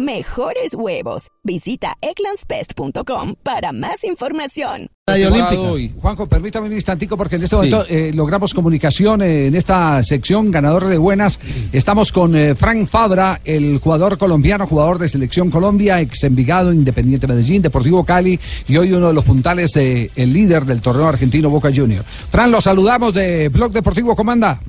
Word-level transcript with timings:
mejores 0.00 0.74
huevos. 0.74 1.28
Visita 1.44 1.96
eclanspest.com 2.00 3.34
para 3.42 3.72
más 3.72 4.04
información. 4.04 4.88
Juanjo, 6.00 6.26
permítame 6.26 6.68
un 6.68 6.72
instantico 6.72 7.16
porque 7.16 7.36
en 7.36 7.42
este 7.42 7.56
momento 7.56 7.84
eh, 7.88 8.12
logramos 8.14 8.54
comunicación 8.54 9.22
eh, 9.22 9.46
en 9.46 9.56
esta 9.56 10.02
sección, 10.02 10.50
ganador 10.50 10.86
de 10.86 10.98
buenas. 10.98 11.40
Estamos 11.72 12.12
con 12.12 12.36
eh, 12.36 12.54
Frank 12.54 12.88
Fabra, 12.88 13.40
el 13.44 13.78
jugador 13.78 14.18
colombiano, 14.18 14.66
jugador 14.66 14.98
de 14.98 15.08
Selección 15.08 15.50
Colombia, 15.50 16.00
ex 16.00 16.24
Envigado, 16.24 16.72
Independiente 16.72 17.26
Medellín, 17.26 17.62
Deportivo 17.62 18.04
Cali 18.04 18.38
y 18.68 18.76
hoy 18.76 18.92
uno 18.92 19.08
de 19.08 19.14
los 19.14 19.24
puntales 19.24 19.72
del 19.72 20.10
el 20.14 20.32
líder 20.32 20.64
del 20.64 20.80
torneo 20.80 21.08
argentino 21.08 21.50
Boca 21.50 21.70
Junior. 21.74 22.04
Fran, 22.04 22.50
lo 22.50 22.60
saludamos 22.60 23.12
de 23.12 23.48
Blog 23.48 23.72
Deportivo, 23.72 24.14
¿cómo 24.14 24.30
anda? 24.30 24.60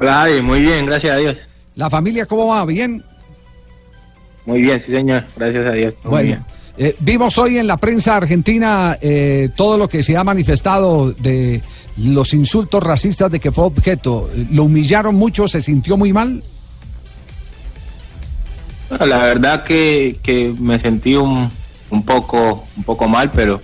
Hola, 0.00 0.26
muy 0.42 0.60
bien, 0.60 0.86
gracias 0.86 1.14
a 1.14 1.18
Dios. 1.18 1.36
¿La 1.76 1.90
familia 1.90 2.26
cómo 2.26 2.46
va? 2.46 2.64
¿Bien? 2.64 3.02
Muy 4.46 4.60
bien, 4.60 4.80
sí 4.80 4.90
señor, 4.90 5.24
gracias 5.36 5.66
a 5.66 5.72
Dios. 5.72 5.94
bueno, 6.04 6.44
eh, 6.76 6.94
vimos 6.98 7.38
hoy 7.38 7.58
en 7.58 7.66
la 7.66 7.76
prensa 7.76 8.16
argentina 8.16 8.98
eh, 9.00 9.48
todo 9.54 9.78
lo 9.78 9.88
que 9.88 10.02
se 10.02 10.16
ha 10.16 10.24
manifestado 10.24 11.12
de 11.12 11.62
los 11.98 12.34
insultos 12.34 12.82
racistas 12.82 13.30
de 13.30 13.38
que 13.38 13.52
fue 13.52 13.64
objeto. 13.64 14.28
¿Lo 14.50 14.64
humillaron 14.64 15.14
mucho? 15.14 15.46
¿Se 15.46 15.60
sintió 15.60 15.96
muy 15.96 16.12
mal? 16.12 16.42
la 18.90 19.24
verdad 19.24 19.64
que, 19.64 20.18
que 20.22 20.54
me 20.58 20.78
sentí 20.78 21.16
un, 21.16 21.50
un, 21.90 22.04
poco 22.04 22.64
un 22.76 22.84
poco 22.84 23.08
mal, 23.08 23.30
pero 23.30 23.60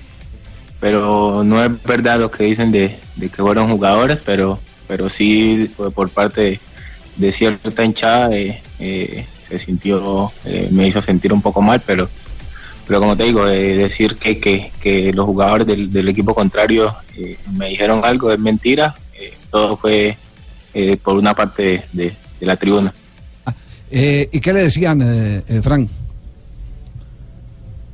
pero 0.81 1.45
no 1.45 1.63
es 1.63 1.71
verdad 1.83 2.19
lo 2.19 2.31
que 2.31 2.45
dicen 2.45 2.73
de, 2.73 2.99
que 3.19 3.29
fueron 3.29 3.71
jugadores, 3.71 4.19
pero 4.25 4.59
pero 4.89 5.09
sí 5.09 5.71
por 5.95 6.09
parte 6.09 6.59
de, 7.17 7.33
cierta 7.33 7.85
hinchada 7.85 8.35
eh, 8.35 8.61
eh 8.81 9.25
se 9.51 9.59
sintió, 9.59 10.31
eh, 10.45 10.69
me 10.71 10.87
hizo 10.87 11.03
sentir 11.03 11.33
un 11.33 11.43
poco 11.43 11.61
mal, 11.61 11.83
pero, 11.85 12.09
pero 12.87 13.01
como 13.01 13.17
te 13.17 13.25
digo, 13.25 13.49
eh, 13.49 13.77
decir 13.77 14.17
que, 14.17 14.39
que, 14.39 15.13
los 15.13 15.27
jugadores 15.27 15.67
del, 15.67 16.09
equipo 16.09 16.35
contrario 16.35 16.95
eh, 17.17 17.37
me 17.53 17.69
dijeron 17.69 18.03
algo 18.05 18.33
es 18.33 18.39
mentira, 18.39 18.95
todo 19.51 19.77
fue 19.77 20.17
por 21.03 21.17
una 21.17 21.35
parte 21.35 21.83
de, 21.93 22.15
la 22.41 22.57
tribuna. 22.57 22.95
Ah, 23.45 23.53
¿Y 23.91 24.41
qué 24.41 24.53
le 24.53 24.63
decían, 24.63 25.43
Frank? 25.63 25.91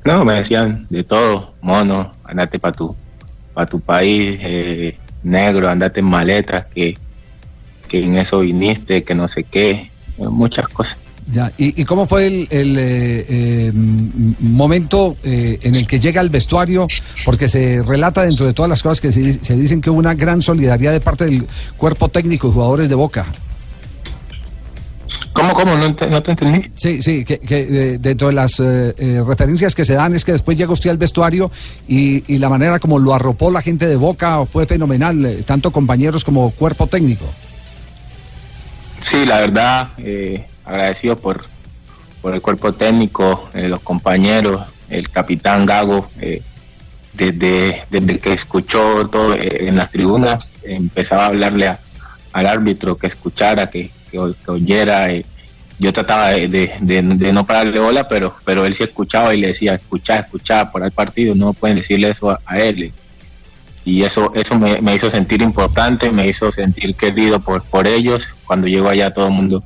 No, 0.04 0.24
me 0.24 0.34
decían 0.34 0.86
de 0.90 1.02
todo, 1.02 1.54
mono, 1.62 2.12
andate 2.22 2.58
para 2.58 2.76
tu, 2.76 2.94
para 3.54 3.66
tu 3.66 3.80
país, 3.80 4.38
negro, 5.22 5.70
andate 5.70 6.00
en 6.00 6.06
maletas, 6.06 6.66
que, 6.66 6.96
que 7.88 8.04
en 8.04 8.18
eso 8.18 8.40
viniste, 8.40 9.02
que 9.02 9.14
no 9.14 9.26
sé 9.26 9.44
qué, 9.44 9.90
muchas 10.18 10.68
cosas. 10.68 11.05
Ya, 11.32 11.50
¿y, 11.58 11.84
cómo 11.84 12.06
fue 12.06 12.26
el, 12.28 12.78
eh, 12.78 13.26
eh, 13.28 13.72
momento 13.74 15.16
eh, 15.24 15.58
en 15.62 15.74
el 15.74 15.86
que 15.88 15.98
llega 15.98 16.20
al 16.20 16.30
vestuario? 16.30 16.86
Porque 17.24 17.48
se 17.48 17.82
relata 17.82 18.22
dentro 18.22 18.46
de 18.46 18.52
todas 18.52 18.70
las 18.70 18.80
cosas 18.80 19.00
que 19.00 19.10
se, 19.10 19.56
dicen 19.56 19.80
que 19.80 19.90
hubo 19.90 19.98
una 19.98 20.14
gran 20.14 20.40
solidaridad 20.40 20.92
de 20.92 21.00
parte 21.00 21.24
del 21.24 21.44
cuerpo 21.76 22.08
técnico 22.08 22.48
y 22.48 22.52
jugadores 22.52 22.88
de 22.88 22.94
Boca. 22.94 23.26
¿Cómo, 25.32 25.52
cómo? 25.52 25.76
No 25.76 25.94
te, 25.94 26.30
entendí. 26.30 26.70
Sí, 26.74 27.02
sí, 27.02 27.24
que, 27.24 27.98
dentro 28.00 28.28
de 28.28 28.32
las 28.32 28.58
referencias 28.58 29.74
que 29.74 29.84
se 29.84 29.94
dan 29.94 30.14
es 30.14 30.24
que 30.24 30.32
después 30.32 30.56
llega 30.56 30.72
usted 30.72 30.90
al 30.90 30.96
vestuario 30.96 31.50
y, 31.88 32.32
y, 32.32 32.38
la 32.38 32.48
manera 32.48 32.78
como 32.78 33.00
lo 33.00 33.12
arropó 33.12 33.50
la 33.50 33.62
gente 33.62 33.86
de 33.86 33.96
Boca 33.96 34.46
fue 34.46 34.64
fenomenal, 34.66 35.44
tanto 35.44 35.72
compañeros 35.72 36.24
como 36.24 36.52
cuerpo 36.52 36.86
técnico. 36.86 37.26
Sí, 39.02 39.26
la 39.26 39.40
verdad, 39.40 39.88
agradecido 40.66 41.16
por, 41.16 41.44
por 42.20 42.34
el 42.34 42.42
cuerpo 42.42 42.72
técnico, 42.72 43.48
eh, 43.54 43.68
los 43.68 43.80
compañeros, 43.80 44.66
el 44.90 45.08
capitán 45.10 45.64
Gago, 45.64 46.08
eh, 46.20 46.42
desde, 47.12 47.84
desde 47.88 48.18
que 48.18 48.32
escuchó 48.32 49.08
todo 49.08 49.34
eh, 49.34 49.68
en 49.68 49.76
las 49.76 49.90
tribunas, 49.90 50.46
empezaba 50.62 51.24
a 51.24 51.26
hablarle 51.28 51.76
al 52.32 52.46
árbitro 52.46 52.96
que 52.96 53.06
escuchara, 53.06 53.70
que, 53.70 53.90
oyera. 54.46 55.08
yo 55.78 55.92
trataba 55.92 56.30
de, 56.30 56.72
de, 56.80 57.02
no 57.32 57.46
pararle 57.46 57.78
bola, 57.78 58.08
pero, 58.08 58.34
pero 58.44 58.64
él 58.64 58.74
sí 58.74 58.82
escuchaba 58.82 59.34
y 59.34 59.40
le 59.40 59.48
decía, 59.48 59.74
escucha, 59.74 60.18
escucha, 60.18 60.70
por 60.70 60.84
el 60.84 60.90
partido, 60.90 61.34
no 61.34 61.52
pueden 61.52 61.76
decirle 61.76 62.10
eso 62.10 62.38
a, 62.44 62.58
él. 62.58 62.92
Y 63.84 64.02
eso, 64.02 64.32
eso 64.34 64.58
me, 64.58 64.80
me, 64.80 64.94
hizo 64.94 65.08
sentir 65.10 65.42
importante, 65.42 66.10
me 66.10 66.26
hizo 66.26 66.50
sentir 66.50 66.94
querido 66.96 67.40
por, 67.40 67.62
por 67.62 67.86
ellos. 67.86 68.26
Cuando 68.44 68.66
llego 68.66 68.88
allá 68.88 69.12
todo 69.12 69.28
el 69.28 69.32
mundo 69.32 69.62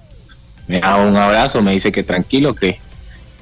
me 0.71 0.81
da 0.81 0.97
un 0.97 1.17
abrazo, 1.17 1.61
me 1.61 1.73
dice 1.73 1.91
que 1.91 2.05
tranquilo, 2.05 2.55
que, 2.55 2.79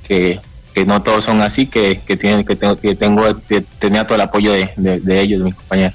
que, 0.03 0.41
no 0.87 1.03
todos 1.03 1.25
son 1.25 1.43
así, 1.43 1.67
que, 1.67 2.01
que, 2.07 2.17
tienen, 2.17 2.45
que, 2.45 2.57
tengo, 2.57 2.77
que 2.77 2.95
tengo 2.95 3.23
tenía 3.79 4.05
todo 4.05 4.15
el 4.15 4.23
apoyo 4.23 4.53
de, 4.53 4.71
de, 4.77 5.21
ellos, 5.21 5.41
de 5.41 5.45
mis 5.45 5.55
compañeros. 5.55 5.95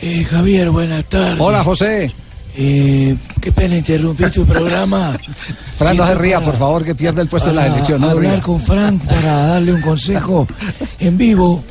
Eh, 0.00 0.24
Javier, 0.24 0.70
buenas 0.70 1.04
tardes. 1.04 1.38
Hola, 1.38 1.62
José. 1.62 2.10
Eh, 2.56 3.16
qué 3.40 3.52
pena 3.52 3.76
interrumpir 3.76 4.30
tu 4.30 4.46
programa. 4.46 5.18
Fran, 5.76 5.96
no 5.96 6.06
se 6.06 6.14
ría, 6.14 6.40
por 6.40 6.56
favor, 6.56 6.84
que 6.84 6.94
pierda 6.94 7.20
el 7.20 7.28
puesto 7.28 7.50
en 7.50 7.56
la 7.56 7.66
elección. 7.66 8.00
No 8.00 8.10
hablar 8.10 8.40
con 8.40 8.60
Frank 8.62 9.02
para 9.04 9.46
darle 9.46 9.72
un 9.74 9.80
consejo 9.80 10.46
en 10.98 11.18
vivo 11.18 11.62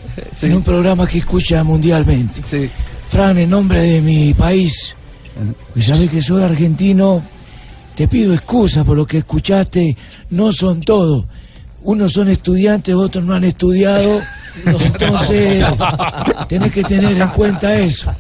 en 0.41 0.53
un 0.53 0.63
programa 0.63 1.07
que 1.07 1.19
escucha 1.19 1.63
mundialmente. 1.63 2.41
Sí. 2.44 2.69
Fran, 3.09 3.38
en 3.38 3.50
nombre 3.50 3.81
de 3.81 4.01
mi 4.01 4.33
país, 4.33 4.95
pues 5.73 5.85
sabes 5.85 6.09
que 6.09 6.22
soy 6.22 6.44
argentino, 6.44 7.23
te 7.96 8.07
pido 8.07 8.34
excusa 8.34 8.84
por 8.84 8.97
lo 8.97 9.06
que 9.06 9.19
escuchaste, 9.19 9.96
no 10.31 10.52
son 10.52 10.81
todos. 10.81 11.25
Unos 11.84 12.13
son 12.13 12.29
estudiantes, 12.29 12.94
otros 12.94 13.24
no 13.25 13.34
han 13.34 13.44
estudiado. 13.44 14.22
Entonces, 14.66 15.66
tenés 16.47 16.72
que 16.72 16.84
tener 16.84 17.18
en 17.18 17.28
cuenta 17.30 17.78
eso. 17.80 18.13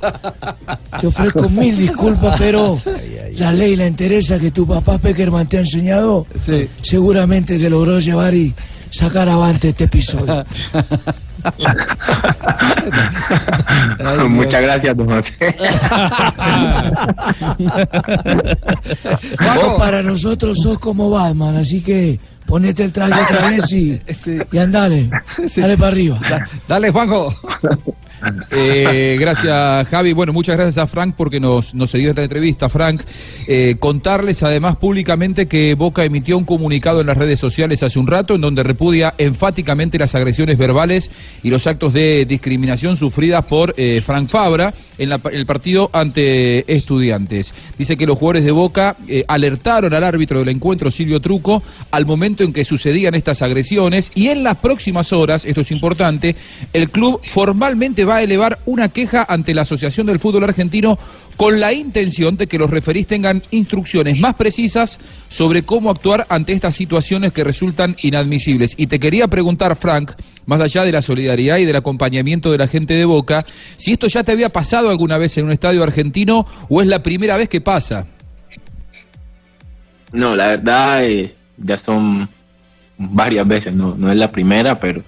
Te 0.99 1.07
ofrezco 1.07 1.49
mil 1.49 1.77
disculpas, 1.77 2.39
pero 2.39 2.79
la 3.35 3.51
ley, 3.51 3.75
la 3.75 3.87
interesa 3.87 4.39
que 4.39 4.51
tu 4.51 4.65
papá 4.65 4.97
Peckerman 4.97 5.47
te 5.47 5.57
ha 5.57 5.61
enseñado, 5.61 6.25
seguramente 6.81 7.59
te 7.59 7.69
logró 7.69 7.99
llevar 7.99 8.33
y 8.33 8.53
sacar 8.89 9.29
avante 9.29 9.69
este 9.69 9.85
episodio. 9.85 10.45
Muchas 14.29 14.61
gracias, 14.61 14.95
don 14.97 15.09
José. 15.09 15.33
Vos 19.55 19.77
para 19.77 20.01
nosotros 20.01 20.57
sos 20.61 20.79
como 20.79 21.09
Batman, 21.09 21.55
así 21.57 21.81
que 21.81 22.19
ponete 22.45 22.83
el 22.83 22.91
traje 22.91 23.21
otra 23.21 23.49
vez 23.49 23.71
y, 23.71 24.01
y 24.51 24.57
andale. 24.57 25.09
Dale 25.55 25.77
para 25.77 25.91
arriba. 25.91 26.19
Dale, 26.67 26.91
Juanjo. 26.91 27.33
Eh, 28.51 29.17
gracias, 29.19 29.87
Javi. 29.89 30.13
Bueno, 30.13 30.33
muchas 30.33 30.55
gracias 30.55 30.77
a 30.77 30.87
Frank 30.87 31.15
porque 31.17 31.39
nos, 31.39 31.73
nos 31.73 31.91
dio 31.91 32.09
esta 32.09 32.23
entrevista. 32.23 32.69
Frank, 32.69 33.01
eh, 33.47 33.75
contarles 33.79 34.43
además 34.43 34.75
públicamente 34.75 35.47
que 35.47 35.75
Boca 35.75 36.03
emitió 36.03 36.37
un 36.37 36.45
comunicado 36.45 37.01
en 37.01 37.07
las 37.07 37.17
redes 37.17 37.39
sociales 37.39 37.83
hace 37.83 37.99
un 37.99 38.07
rato 38.07 38.35
en 38.35 38.41
donde 38.41 38.63
repudia 38.63 39.13
enfáticamente 39.17 39.97
las 39.97 40.15
agresiones 40.15 40.57
verbales 40.57 41.11
y 41.43 41.49
los 41.49 41.67
actos 41.67 41.93
de 41.93 42.25
discriminación 42.25 42.97
sufridas 42.97 43.45
por 43.45 43.73
eh, 43.77 44.01
Frank 44.03 44.27
Fabra 44.27 44.73
en, 45.03 45.11
el 45.31 45.45
partido 45.47 45.89
ante 45.93 46.71
estudiantes. 46.73 47.53
Dice 47.77 47.97
que 47.97 48.05
los 48.05 48.17
jugadores 48.17 48.45
de 48.45 48.51
Boca 48.51 48.95
alertaron 49.27 49.93
al 49.93 50.03
árbitro 50.03 50.39
del 50.39 50.49
encuentro, 50.49 50.91
Silvio 50.91 51.19
Truco, 51.19 51.63
al 51.89 52.05
momento 52.05 52.43
en 52.43 52.53
que 52.53 52.65
sucedían 52.65 53.15
estas 53.15 53.41
agresiones 53.41 54.11
y 54.13 54.27
en 54.27 54.43
las 54.43 54.57
próximas 54.57 55.11
horas, 55.11 55.45
esto 55.45 55.61
es 55.61 55.71
importante, 55.71 56.35
el 56.73 56.89
club 56.89 57.19
formalmente 57.25 58.05
va 58.05 58.11
va 58.11 58.17
a 58.17 58.23
elevar 58.23 58.59
una 58.65 58.89
queja 58.89 59.25
ante 59.27 59.53
la 59.53 59.61
Asociación 59.61 60.05
del 60.05 60.19
Fútbol 60.19 60.43
Argentino 60.43 60.99
con 61.37 61.61
la 61.61 61.71
intención 61.71 62.35
de 62.35 62.45
que 62.45 62.57
los 62.57 62.69
referís 62.69 63.07
tengan 63.07 63.41
instrucciones 63.51 64.19
más 64.19 64.35
precisas 64.35 64.99
sobre 65.29 65.63
cómo 65.63 65.89
actuar 65.89 66.25
ante 66.27 66.51
estas 66.51 66.75
situaciones 66.75 67.31
que 67.31 67.45
resultan 67.45 67.95
inadmisibles. 68.01 68.73
Y 68.75 68.87
te 68.87 68.99
quería 68.99 69.29
preguntar, 69.29 69.77
Frank, 69.77 70.11
más 70.45 70.61
allá 70.61 70.83
de 70.83 70.91
la 70.91 71.01
solidaridad 71.01 71.57
y 71.57 71.65
del 71.65 71.75
acompañamiento 71.75 72.51
de 72.51 72.57
la 72.57 72.67
gente 72.67 72.93
de 72.93 73.05
Boca, 73.05 73.45
si 73.77 73.93
esto 73.93 74.07
ya 74.07 74.23
te 74.23 74.31
había 74.31 74.49
pasado 74.49 74.89
alguna 74.89 75.17
vez 75.17 75.37
en 75.37 75.45
un 75.45 75.51
estadio 75.51 75.83
argentino 75.83 76.45
o 76.69 76.81
es 76.81 76.87
la 76.87 77.03
primera 77.03 77.37
vez 77.37 77.49
que 77.49 77.61
pasa. 77.61 78.05
No, 80.11 80.35
la 80.35 80.47
verdad 80.47 81.05
eh, 81.05 81.35
ya 81.57 81.77
son 81.77 82.27
varias 82.97 83.47
veces, 83.47 83.75
no, 83.75 83.95
no 83.97 84.11
es 84.11 84.17
la 84.17 84.31
primera, 84.31 84.79
pero 84.79 85.01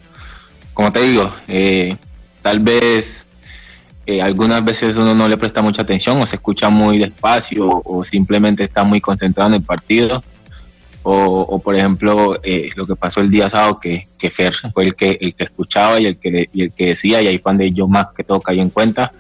como 0.73 0.91
te 0.91 1.01
digo, 1.01 1.29
eh, 1.47 1.95
tal 2.41 2.59
vez 2.59 3.25
eh, 4.05 4.21
algunas 4.21 4.63
veces 4.65 4.95
uno 4.97 5.15
no 5.15 5.27
le 5.27 5.37
presta 5.37 5.61
mucha 5.61 5.83
atención 5.83 6.21
o 6.21 6.25
se 6.25 6.35
escucha 6.35 6.69
muy 6.69 6.97
despacio 6.97 7.81
o, 7.85 8.03
simplemente 8.03 8.63
está 8.63 8.83
muy 8.83 8.99
concentrado 8.99 9.49
en 9.49 9.55
el 9.55 9.63
partido. 9.63 10.23
O, 11.05 11.59
por 11.59 11.75
ejemplo, 11.75 12.39
eh, 12.43 12.71
lo 12.75 12.87
que 12.87 12.95
pasó 12.95 13.19
el 13.19 13.29
día 13.29 13.49
sábado, 13.49 13.79
que, 13.79 14.07
que 14.17 14.29
Fer 14.29 14.53
fue 14.73 14.85
el 14.85 14.95
que, 14.95 15.17
el 15.19 15.35
que 15.35 15.43
escuchaba 15.43 15.99
y 15.99 16.05
el 16.05 16.17
que, 16.17 16.49
y 16.53 16.63
el 16.63 16.71
que 16.71 16.87
decía, 16.87 17.21
y 17.21 17.27
ahí 17.27 17.37
fue 17.39 17.51
donde 17.51 17.71
yo 17.71 17.87
más 17.87 18.07
que 18.15 18.23
todo 18.23 18.39
caí 18.39 18.59
en 18.59 18.69
cuenta. 18.69 19.11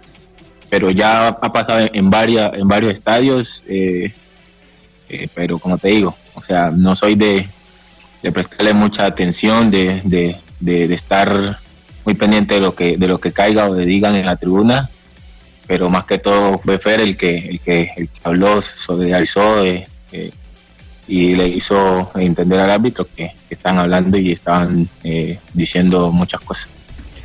Pero 0.69 0.89
ya 0.91 1.27
ha 1.27 1.53
pasado 1.53 1.87
en, 1.91 2.09
varias, 2.09 2.53
en 2.53 2.67
varios 2.67 2.93
estadios, 2.93 3.63
eh, 3.67 4.13
pero 5.35 5.59
como 5.59 5.77
te 5.77 5.89
digo, 5.89 6.15
o 6.35 6.41
sea, 6.41 6.71
no 6.71 6.95
soy 6.95 7.15
de, 7.15 7.45
de 8.21 8.31
prestarle 8.31 8.73
mucha 8.73 9.05
atención, 9.05 9.69
de, 9.69 10.01
de, 10.05 10.39
de 10.59 10.93
estar 10.95 11.59
muy 12.05 12.15
pendiente 12.15 12.55
de 12.55 12.59
lo 12.61 12.75
que 12.75 12.97
de 12.97 13.07
lo 13.07 13.19
que 13.19 13.31
caiga 13.31 13.69
o 13.69 13.75
de 13.75 13.85
digan 13.85 14.15
en 14.15 14.25
la 14.25 14.35
tribuna 14.35 14.89
pero 15.67 15.89
más 15.89 16.05
que 16.05 16.19
todo 16.19 16.57
fue 16.59 16.79
Fer 16.79 17.01
el 17.01 17.15
que 17.15 17.37
el 17.37 17.59
que, 17.59 17.91
el 17.95 18.09
que 18.09 18.19
habló 18.23 18.61
solidarizó 18.61 19.63
eh, 19.63 19.87
eh, 20.11 20.31
y 21.13 21.35
le 21.35 21.47
hizo 21.47 22.09
entender 22.15 22.59
al 22.59 22.71
árbitro 22.71 23.05
que, 23.15 23.31
están 23.47 23.77
hablando 23.77 24.17
y 24.17 24.31
estaban 24.31 24.89
eh, 25.03 25.37
diciendo 25.53 26.11
muchas 26.11 26.41
cosas. 26.41 26.67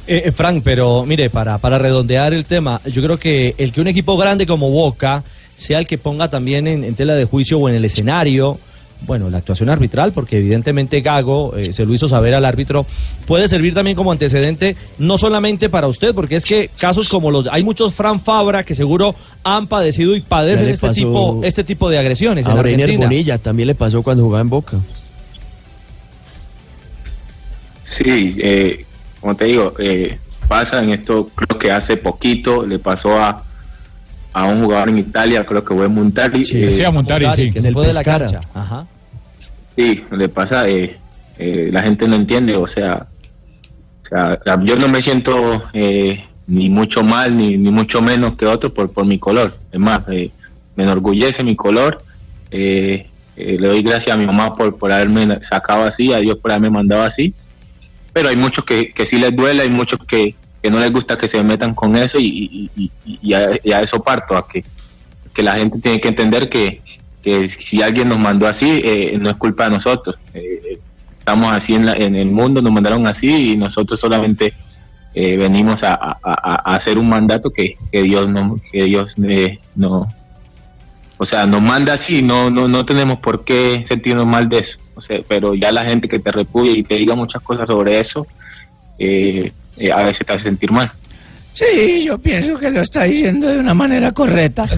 Eh, 0.06 0.30
Frank 0.30 0.60
pero 0.62 1.06
mire 1.06 1.30
para 1.30 1.56
para 1.56 1.78
redondear 1.78 2.34
el 2.34 2.44
tema 2.44 2.82
yo 2.84 3.02
creo 3.02 3.18
que 3.18 3.54
el 3.56 3.72
que 3.72 3.80
un 3.80 3.88
equipo 3.88 4.16
grande 4.18 4.46
como 4.46 4.70
Boca 4.70 5.24
sea 5.56 5.78
el 5.78 5.86
que 5.86 5.96
ponga 5.96 6.28
también 6.28 6.66
en 6.66 6.94
tela 6.94 7.14
de 7.14 7.24
juicio 7.24 7.58
o 7.58 7.68
en 7.68 7.76
el 7.76 7.84
escenario 7.86 8.58
bueno, 9.02 9.30
la 9.30 9.38
actuación 9.38 9.70
arbitral, 9.70 10.12
porque 10.12 10.38
evidentemente 10.38 11.00
Gago 11.00 11.56
eh, 11.56 11.72
se 11.72 11.86
lo 11.86 11.94
hizo 11.94 12.08
saber 12.08 12.34
al 12.34 12.44
árbitro, 12.44 12.84
puede 13.26 13.48
servir 13.48 13.74
también 13.74 13.96
como 13.96 14.12
antecedente, 14.12 14.76
no 14.98 15.18
solamente 15.18 15.68
para 15.68 15.86
usted, 15.86 16.14
porque 16.14 16.36
es 16.36 16.44
que 16.44 16.70
casos 16.78 17.08
como 17.08 17.30
los, 17.30 17.46
hay 17.50 17.62
muchos 17.62 17.94
Fran 17.94 18.20
Fabra 18.20 18.64
que 18.64 18.74
seguro 18.74 19.14
han 19.44 19.66
padecido 19.66 20.14
y 20.16 20.20
padecen 20.20 20.68
este 20.68 20.90
tipo, 20.90 21.40
este 21.42 21.64
tipo 21.64 21.88
de 21.90 21.98
agresiones. 21.98 22.46
A 22.46 22.60
en 22.68 23.00
Bonilla 23.00 23.38
también 23.38 23.68
le 23.68 23.74
pasó 23.74 24.02
cuando 24.02 24.24
jugaba 24.24 24.42
en 24.42 24.50
Boca. 24.50 24.78
Sí, 27.82 28.34
eh, 28.38 28.84
como 29.20 29.34
te 29.34 29.46
digo, 29.46 29.74
eh, 29.78 30.18
pasa 30.46 30.82
en 30.82 30.90
esto, 30.90 31.28
creo 31.34 31.58
que 31.58 31.70
hace 31.70 31.96
poquito 31.96 32.66
le 32.66 32.78
pasó 32.78 33.18
a 33.18 33.44
a 34.38 34.44
un 34.46 34.62
jugador 34.62 34.88
en 34.88 34.98
Italia, 34.98 35.44
creo 35.44 35.64
que 35.64 35.74
fue 35.74 35.88
Montari. 35.88 36.44
Sí, 36.44 36.62
eh, 36.62 36.90
Montari, 36.92 37.28
sí. 37.32 37.50
Que 37.50 37.60
se 37.60 37.72
fue 37.72 37.88
de 37.88 37.92
la 37.92 38.04
cancha. 38.04 38.40
Ajá. 38.54 38.86
Sí, 39.74 40.04
le 40.12 40.28
pasa, 40.28 40.68
eh, 40.68 40.96
eh, 41.38 41.70
la 41.72 41.82
gente 41.82 42.06
no 42.06 42.14
entiende, 42.14 42.54
o 42.54 42.68
sea, 42.68 43.06
o 44.04 44.08
sea 44.08 44.38
yo 44.62 44.76
no 44.76 44.88
me 44.88 45.02
siento 45.02 45.64
eh, 45.72 46.24
ni 46.46 46.70
mucho 46.70 47.02
mal, 47.02 47.36
ni, 47.36 47.56
ni 47.56 47.70
mucho 47.70 48.00
menos 48.00 48.36
que 48.36 48.46
otro 48.46 48.72
por, 48.72 48.92
por 48.92 49.06
mi 49.06 49.18
color. 49.18 49.56
Es 49.72 49.80
más, 49.80 50.06
me 50.06 50.30
enorgullece 50.76 51.42
mi 51.42 51.56
color. 51.56 52.04
le 52.52 53.06
doy 53.36 53.82
gracias 53.82 54.14
a 54.14 54.18
mi 54.18 54.26
mamá 54.26 54.54
por, 54.54 54.78
por 54.78 54.92
haberme 54.92 55.42
sacado 55.42 55.82
así, 55.82 56.12
a 56.12 56.18
Dios 56.18 56.38
por 56.38 56.52
haberme 56.52 56.70
mandado 56.70 57.02
así. 57.02 57.34
Pero 58.12 58.28
hay 58.28 58.36
muchos 58.36 58.64
que, 58.64 58.92
que 58.92 59.04
sí 59.04 59.18
les 59.18 59.34
duele, 59.34 59.62
hay 59.62 59.70
muchos 59.70 59.98
que, 60.06 60.36
que 60.62 60.70
no 60.70 60.78
les 60.78 60.92
gusta 60.92 61.16
que 61.16 61.28
se 61.28 61.42
metan 61.42 61.74
con 61.74 61.96
eso 61.96 62.18
y, 62.20 62.70
a, 63.32 63.80
eso 63.80 64.02
parto, 64.02 64.36
a 64.36 64.46
que, 64.48 64.64
la 65.42 65.54
gente 65.54 65.78
tiene 65.78 66.00
que 66.00 66.08
entender 66.08 66.48
que, 66.48 66.80
si 67.48 67.82
alguien 67.82 68.08
nos 68.08 68.18
mandó 68.18 68.48
así, 68.48 68.80
eh, 68.82 69.18
no 69.20 69.30
es 69.30 69.36
culpa 69.36 69.64
de 69.64 69.70
nosotros. 69.70 70.18
Eh, 70.32 70.78
estamos 71.18 71.52
así 71.52 71.74
en, 71.74 71.88
en, 71.88 72.16
el 72.16 72.30
mundo, 72.30 72.62
nos 72.62 72.72
mandaron 72.72 73.06
así 73.06 73.52
y 73.52 73.56
nosotros 73.56 74.00
solamente 74.00 74.54
eh, 75.14 75.36
venimos 75.36 75.82
a, 75.82 76.18
hacer 76.64 76.98
un 76.98 77.08
mandato 77.08 77.50
que, 77.50 77.76
Dios 77.92 78.28
no, 78.28 78.60
que 78.70 78.84
Dios 78.84 79.16
no, 79.74 80.08
o 81.18 81.24
sea, 81.24 81.46
nos 81.46 81.60
manda 81.60 81.94
así, 81.94 82.22
no, 82.22 82.50
no, 82.50 82.68
no 82.68 82.86
tenemos 82.86 83.18
por 83.18 83.44
qué 83.44 83.82
sentirnos 83.84 84.26
mal 84.26 84.48
de 84.48 84.58
eso. 84.58 84.78
Pero 85.26 85.54
ya 85.54 85.72
la 85.72 85.84
gente 85.84 86.08
que 86.08 86.20
te 86.20 86.30
repudia 86.30 86.72
y 86.72 86.84
te 86.84 86.94
diga 86.94 87.16
muchas 87.16 87.42
cosas 87.42 87.66
sobre 87.66 87.98
eso, 87.98 88.26
eh, 88.98 89.52
eh, 89.78 89.92
a 89.92 90.04
veces 90.04 90.26
te 90.26 90.32
hace 90.32 90.44
sentir 90.44 90.70
mal. 90.70 90.90
Sí, 91.58 92.04
yo 92.04 92.18
pienso 92.18 92.56
que 92.56 92.70
lo 92.70 92.82
está 92.82 93.02
diciendo 93.02 93.48
de 93.48 93.58
una 93.58 93.74
manera 93.74 94.12
correcta. 94.12 94.66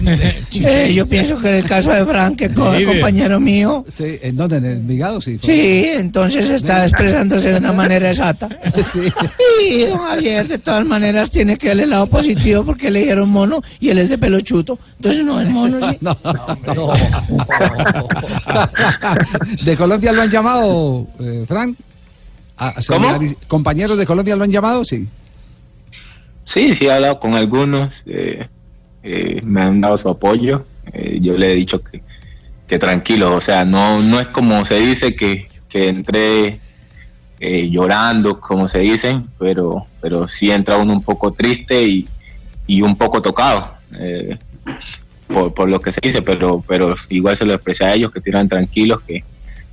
Eh, 0.53 0.93
yo 0.93 1.07
pienso 1.07 1.39
que 1.39 1.47
en 1.47 1.55
el 1.55 1.65
caso 1.65 1.91
de 1.91 2.05
Frank, 2.05 2.37
que 2.37 2.45
es 2.45 2.51
compañero 2.53 3.39
mío. 3.39 3.85
Sí, 3.87 4.19
¿En 4.21 4.35
dónde? 4.35 4.57
¿En 4.57 4.65
el 4.65 4.79
Vigado? 4.79 5.19
Sí, 5.21 5.39
sí 5.41 5.89
entonces 5.93 6.49
está 6.49 6.83
expresándose 6.83 7.51
de 7.51 7.57
una 7.57 7.71
manera 7.71 8.09
exacta. 8.09 8.49
Sí. 8.91 8.99
Y 9.65 9.83
don 9.85 9.97
Javier, 9.97 10.47
de 10.47 10.57
todas 10.57 10.85
maneras, 10.85 11.31
tiene 11.31 11.57
que 11.57 11.69
darle 11.69 11.83
el 11.83 11.91
lado 11.91 12.07
positivo 12.07 12.63
porque 12.63 12.91
le 12.91 13.03
dieron 13.03 13.29
mono 13.29 13.61
y 13.79 13.89
él 13.89 13.99
es 13.99 14.09
de 14.09 14.17
pelo 14.17 14.39
chuto. 14.41 14.77
Entonces 14.97 15.23
no 15.23 15.39
es 15.39 15.49
mono, 15.49 15.79
sí. 15.89 15.97
No, 16.01 16.17
no, 16.75 16.93
¿De 19.63 19.77
Colombia 19.77 20.11
lo 20.11 20.21
han 20.21 20.29
llamado, 20.29 21.07
eh, 21.19 21.45
Frank? 21.47 21.77
Ah, 22.63 22.75
¿Compañeros 23.47 23.97
de 23.97 24.05
Colombia 24.05 24.35
lo 24.35 24.43
han 24.43 24.51
llamado? 24.51 24.85
Sí. 24.85 25.07
Sí, 26.45 26.75
sí, 26.75 26.85
he 26.85 26.91
hablado 26.91 27.19
con 27.19 27.33
algunos. 27.33 28.03
Eh, 28.05 28.47
eh, 29.01 29.41
me 29.43 29.63
han 29.63 29.81
dado 29.81 29.97
su 29.97 30.07
apoyo. 30.07 30.63
Eh, 30.93 31.17
yo 31.19 31.35
le 31.35 31.51
he 31.53 31.55
dicho 31.55 31.81
que, 31.81 32.03
que, 32.67 32.77
tranquilo, 32.77 33.35
o 33.35 33.41
sea, 33.41 33.65
no, 33.65 33.99
no 34.03 34.19
es 34.19 34.27
como 34.27 34.63
se 34.63 34.75
dice 34.75 35.15
que, 35.15 35.49
que 35.69 35.89
entré 35.89 36.59
llorando, 37.39 38.39
como 38.39 38.67
se 38.67 38.77
dice, 38.77 39.19
pero, 39.39 39.87
pero 39.99 40.27
sí 40.27 40.51
entra 40.51 40.77
uno 40.77 40.93
un 40.93 41.01
poco 41.01 41.33
triste 41.33 41.81
y, 41.81 42.07
y 42.67 42.83
un 42.83 42.95
poco 42.95 43.23
tocado. 43.23 43.73
por, 45.27 45.51
por, 45.51 45.67
lo 45.67 45.81
que 45.81 45.91
se 45.91 45.99
dice, 45.99 46.21
pero, 46.21 46.63
pero 46.67 46.93
igual 47.09 47.35
se 47.35 47.45
lo 47.45 47.55
expresé 47.55 47.85
a 47.85 47.95
ellos 47.95 48.11
que 48.11 48.21
tiran 48.21 48.47
tranquilos, 48.47 49.01
que, 49.01 49.23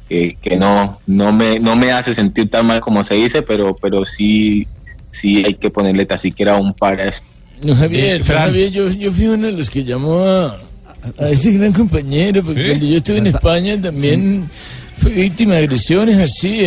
que, 0.08 0.56
no, 0.56 1.00
no, 1.06 1.32
me, 1.32 1.58
no 1.58 1.76
me 1.76 1.92
hace 1.92 2.14
sentir 2.14 2.48
tan 2.48 2.66
mal 2.66 2.80
como 2.80 3.04
se 3.04 3.14
dice, 3.14 3.42
pero, 3.42 3.76
pero 3.76 4.04
sí, 4.04 4.66
sí 5.12 5.44
hay 5.44 5.54
que 5.54 5.70
ponerle 5.70 6.06
tan 6.06 6.18
siquiera 6.18 6.56
un 6.56 6.72
par 6.72 7.00
a 7.00 7.08
esto. 7.08 7.26
No, 7.64 7.74
Javier, 7.74 8.22
Javier 8.24 8.70
yo, 8.70 8.88
yo 8.88 9.12
fui 9.12 9.26
uno 9.26 9.46
de 9.46 9.52
los 9.52 9.68
que 9.68 9.84
llamó 9.84 10.20
a, 10.20 10.58
ese 11.20 11.52
gran 11.52 11.72
compañero, 11.72 12.42
porque 12.42 12.68
cuando 12.68 12.86
yo 12.86 12.96
estuve 12.96 13.18
en 13.18 13.26
España 13.28 13.80
también 13.80 14.48
fui 14.96 15.12
víctima 15.12 15.54
de 15.54 15.60
agresiones 15.60 16.18
así. 16.18 16.66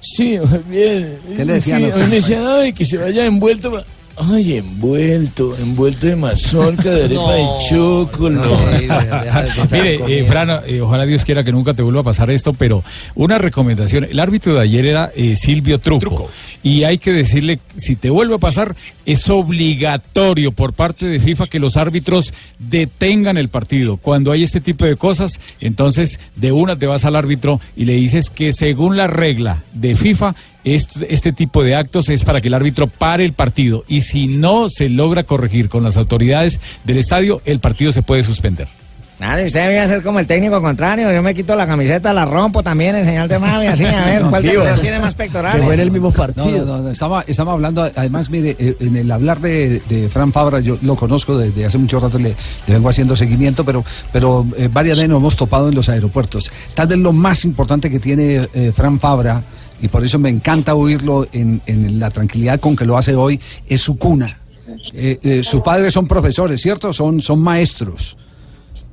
Sí, 0.00 0.38
Javier. 0.38 1.18
¿Qué 1.36 1.44
le 1.44 1.54
decían? 1.54 1.82
Me 1.82 2.16
decían, 2.16 2.44
ay, 2.46 2.72
que 2.72 2.84
se 2.84 2.96
vaya 2.96 3.26
envuelto. 3.26 3.84
Ay, 4.16 4.58
envuelto, 4.58 5.56
envuelto 5.56 6.06
de 6.06 6.16
mazorca, 6.16 6.90
de 6.90 7.04
arepa 7.04 7.34
de 7.34 7.46
chocolate. 7.68 8.88
Mire, 9.72 10.20
eh, 10.20 10.24
Fran, 10.24 10.50
eh, 10.66 10.80
ojalá 10.82 11.06
Dios 11.06 11.24
quiera 11.24 11.42
que 11.42 11.50
nunca 11.50 11.72
te 11.72 11.82
vuelva 11.82 12.02
a 12.02 12.04
pasar 12.04 12.30
esto, 12.30 12.52
pero 12.52 12.84
una 13.14 13.38
recomendación. 13.38 14.04
El 14.04 14.20
árbitro 14.20 14.54
de 14.54 14.60
ayer 14.60 14.84
era 14.84 15.10
eh, 15.16 15.34
Silvio 15.34 15.78
Truco, 15.78 16.28
Y 16.62 16.84
hay 16.84 16.98
que 16.98 17.12
decirle, 17.12 17.58
si 17.76 17.96
te 17.96 18.10
vuelve 18.10 18.34
a 18.34 18.38
pasar, 18.38 18.76
es 19.06 19.28
obligatorio 19.30 20.52
por 20.52 20.74
parte 20.74 21.06
de 21.06 21.18
FIFA 21.18 21.46
que 21.46 21.58
los 21.58 21.76
árbitros 21.76 22.34
detengan 22.58 23.38
el 23.38 23.48
partido. 23.48 23.96
Cuando 23.96 24.30
hay 24.30 24.42
este 24.42 24.60
tipo 24.60 24.84
de 24.84 24.96
cosas, 24.96 25.40
entonces 25.60 26.20
de 26.36 26.52
una 26.52 26.76
te 26.76 26.86
vas 26.86 27.04
al 27.06 27.16
árbitro 27.16 27.60
y 27.76 27.86
le 27.86 27.94
dices 27.94 28.28
que 28.28 28.52
según 28.52 28.96
la 28.96 29.06
regla 29.06 29.62
de 29.72 29.96
FIFA, 29.96 30.34
este, 30.64 31.12
este, 31.12 31.32
tipo 31.32 31.64
de 31.64 31.74
actos 31.74 32.08
es 32.08 32.24
para 32.24 32.40
que 32.40 32.48
el 32.48 32.54
árbitro 32.54 32.86
pare 32.86 33.24
el 33.24 33.32
partido 33.32 33.84
y 33.88 34.02
si 34.02 34.26
no 34.26 34.68
se 34.68 34.88
logra 34.88 35.24
corregir 35.24 35.68
con 35.68 35.82
las 35.82 35.96
autoridades 35.96 36.60
del 36.84 36.98
estadio, 36.98 37.40
el 37.44 37.60
partido 37.60 37.92
se 37.92 38.02
puede 38.02 38.22
suspender. 38.22 38.68
Nada, 39.22 39.44
usted 39.44 39.68
debe 39.68 39.86
ser 39.86 40.02
como 40.02 40.18
el 40.18 40.26
técnico 40.26 40.60
contrario. 40.60 41.12
Yo 41.12 41.22
me 41.22 41.32
quito 41.32 41.54
la 41.54 41.64
camiseta, 41.64 42.12
la 42.12 42.24
rompo 42.24 42.60
también 42.64 42.96
en 42.96 43.04
señal 43.04 43.28
de 43.28 43.38
rabia, 43.38 43.70
así, 43.70 43.84
a 43.84 44.04
ver, 44.04 44.22
¿cuál 44.30 44.42
tiene 44.80 44.98
más 44.98 45.14
pectorales? 45.14 45.64
Fue 45.64 45.74
en 45.74 45.80
el 45.80 45.92
mismo 45.92 46.10
partido. 46.10 46.66
No, 46.66 46.78
no, 46.78 46.90
estaba, 46.90 47.22
estaba 47.28 47.52
hablando, 47.52 47.82
además, 47.82 48.30
mire, 48.30 48.56
eh, 48.58 48.76
en 48.80 48.96
el 48.96 49.08
hablar 49.12 49.38
de, 49.38 49.80
de 49.88 50.08
Fran 50.08 50.32
Fabra, 50.32 50.58
yo 50.58 50.76
lo 50.82 50.96
conozco 50.96 51.38
desde 51.38 51.64
hace 51.64 51.78
mucho 51.78 52.00
rato, 52.00 52.18
le, 52.18 52.30
le 52.30 52.74
vengo 52.74 52.88
haciendo 52.88 53.14
seguimiento, 53.14 53.64
pero, 53.64 53.84
pero 54.12 54.44
eh, 54.56 54.68
varias 54.72 54.96
veces 54.96 55.10
nos 55.10 55.18
hemos 55.18 55.36
topado 55.36 55.68
en 55.68 55.76
los 55.76 55.88
aeropuertos. 55.88 56.50
Tal 56.74 56.88
vez 56.88 56.98
lo 56.98 57.12
más 57.12 57.44
importante 57.44 57.88
que 57.90 58.00
tiene 58.00 58.48
eh, 58.52 58.72
Fran 58.74 58.98
Fabra 58.98 59.40
y 59.82 59.88
por 59.88 60.04
eso 60.04 60.18
me 60.18 60.28
encanta 60.30 60.74
oírlo 60.74 61.26
en, 61.32 61.60
la 61.98 62.08
tranquilidad 62.10 62.60
con 62.60 62.76
que 62.76 62.86
lo 62.86 62.96
hace 62.96 63.14
hoy, 63.14 63.38
es 63.66 63.80
su 63.80 63.98
cuna. 63.98 64.38
Eh, 64.94 65.18
eh, 65.22 65.42
sus 65.42 65.60
padres 65.60 65.92
son 65.92 66.06
profesores, 66.06 66.62
¿cierto? 66.62 66.92
Son, 66.92 67.20
son 67.20 67.40
maestros. 67.40 68.16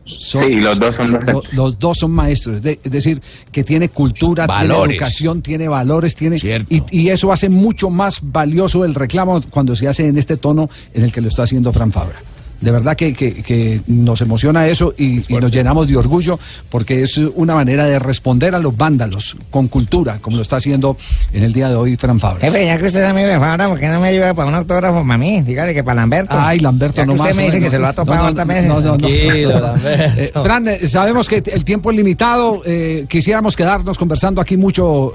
sí, 0.04 0.56
los 0.56 0.80
dos 0.80 0.96
son 0.96 1.20
los 1.52 1.78
dos 1.78 2.00
son 2.00 2.12
maestros, 2.12 2.62
es 2.66 2.92
decir, 2.92 3.22
que 3.52 3.64
tiene 3.64 3.90
cultura, 3.90 4.48
tiene 4.48 4.74
educación, 4.74 5.44
tiene 5.44 5.68
valores, 5.68 6.16
tiene 6.16 6.38
y, 6.38 6.84
y, 6.90 7.10
eso 7.10 7.32
hace 7.32 7.50
mucho 7.50 7.92
más 7.92 8.20
valioso 8.24 8.84
el 8.84 8.96
reclamo 8.96 9.40
cuando 9.52 9.76
se 9.76 9.88
hace 9.88 10.08
en 10.08 10.18
este 10.18 10.38
tono 10.38 10.70
en 10.94 11.04
el 11.04 11.12
que 11.12 11.22
lo 11.22 11.28
está 11.28 11.44
haciendo 11.44 11.72
Fran 11.72 11.92
Fabra. 11.92 12.20
De 12.62 12.72
verdad 12.72 12.96
que, 12.96 13.14
que, 13.14 13.82
nos 13.88 14.22
emociona 14.22 14.68
eso 14.68 14.94
y, 14.98 15.24
nos 15.30 15.52
llenamos 15.52 15.88
de 15.88 15.96
orgullo 15.96 16.40
porque 16.70 17.04
es 17.04 17.18
una 17.18 17.56
manera 17.56 17.86
de 17.86 18.00
responder 18.00 18.56
a 18.56 18.60
los 18.60 18.76
vándalos 18.76 19.38
con 19.50 19.68
cultura, 19.68 20.20
como 20.22 20.38
lo 20.38 20.42
está 20.42 20.58
haciendo 20.58 20.98
en 21.32 21.44
el 21.44 21.54
día 21.54 21.70
de 21.70 21.76
hoy 21.76 21.96
Fran 21.96 22.20
Fabra. 22.20 22.42
Jefe, 22.42 22.66
ya 22.66 22.78
que 22.78 22.86
usted 22.86 23.02
es 23.02 23.08
amigo 23.08 23.28
de 23.28 23.40
Fabra, 23.40 23.70
¿por 23.70 23.80
qué 23.80 23.88
no 23.88 24.00
me 24.00 24.10
ayuda 24.10 24.34
para 24.34 24.50
un 24.50 24.56
autógrafo 24.56 25.02
para 25.02 25.18
mí? 25.18 25.42
Dígale 25.42 25.74
que 25.74 25.84
para 25.84 26.02
Lamberto. 26.02 26.36
Ay, 26.38 26.60
Lamberto, 26.60 27.06
no 27.06 27.16
más. 27.16 27.30
Usted 27.30 27.38
me 27.38 27.46
dice 27.46 27.60
que 27.60 27.70
se 27.70 27.80
lo 27.80 27.88
ha 27.88 27.94
topado 27.94 28.32
no, 28.32 28.46
veces. 28.46 28.66
No, 28.66 28.98
no, 28.98 29.08
eh, 29.08 30.32
Fran, 30.34 30.68
eh, 30.68 30.88
sabemos 30.88 31.28
que 31.28 31.44
el 31.46 31.64
tiempo 31.64 31.92
es 31.92 31.98
limitado. 31.98 32.62
Eh, 32.66 33.06
quisiéramos 33.08 33.56
quedarnos 33.56 33.98
conversando 33.98 34.42
aquí 34.42 34.58
mucho 34.58 35.14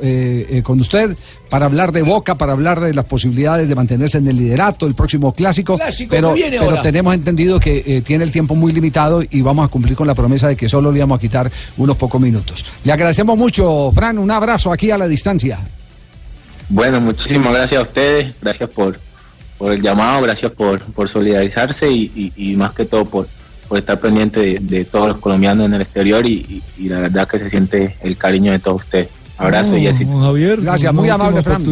con 0.62 0.80
usted 0.80 1.16
para 1.48 1.66
hablar 1.66 1.92
de 1.92 2.02
Boca, 2.02 2.34
para 2.34 2.52
hablar 2.52 2.80
de 2.80 2.92
las 2.92 3.04
posibilidades 3.04 3.68
de 3.68 3.74
mantenerse 3.74 4.18
en 4.18 4.26
el 4.26 4.36
liderato, 4.36 4.86
el 4.86 4.94
próximo 4.94 5.32
clásico. 5.32 5.78
pero, 6.08 6.34
pero 6.34 6.82
tenemos 6.82 7.14
entendido 7.14 7.33
que 7.60 7.82
eh, 7.86 8.00
tiene 8.00 8.24
el 8.24 8.30
tiempo 8.30 8.54
muy 8.54 8.72
limitado 8.72 9.22
y 9.28 9.42
vamos 9.42 9.64
a 9.66 9.68
cumplir 9.68 9.96
con 9.96 10.06
la 10.06 10.14
promesa 10.14 10.48
de 10.48 10.56
que 10.56 10.68
solo 10.68 10.90
le 10.90 11.00
vamos 11.00 11.18
a 11.18 11.20
quitar 11.20 11.50
unos 11.76 11.96
pocos 11.96 12.20
minutos. 12.20 12.64
Le 12.84 12.92
agradecemos 12.92 13.36
mucho, 13.36 13.90
Fran, 13.92 14.18
un 14.18 14.30
abrazo 14.30 14.72
aquí 14.72 14.90
a 14.90 14.98
la 14.98 15.06
distancia. 15.06 15.60
Bueno, 16.68 17.00
muchísimas 17.00 17.52
gracias 17.52 17.78
a 17.78 17.82
ustedes, 17.82 18.34
gracias 18.40 18.70
por, 18.70 18.98
por 19.58 19.72
el 19.72 19.82
llamado, 19.82 20.22
gracias 20.22 20.52
por, 20.52 20.80
por 20.80 21.08
solidarizarse 21.08 21.90
y, 21.90 22.54
más 22.56 22.72
que 22.72 22.84
todo 22.84 23.04
por, 23.04 23.28
por 23.68 23.78
estar 23.78 23.98
pendiente 23.98 24.58
de, 24.60 24.84
todos 24.84 25.08
los 25.08 25.16
colombianos 25.18 25.66
en 25.66 25.74
el 25.74 25.82
exterior 25.82 26.24
y, 26.24 26.62
la 26.78 27.00
verdad 27.00 27.28
que 27.28 27.38
se 27.38 27.50
siente 27.50 27.96
el 28.02 28.16
cariño 28.16 28.52
de 28.52 28.58
todos 28.58 28.84
ustedes. 28.84 29.08
Abrazo 29.36 29.76
y 29.76 29.88
así. 29.88 30.04
Gracias, 30.62 30.94
muy 30.94 31.08
amable, 31.08 31.42
Fran. 31.42 31.64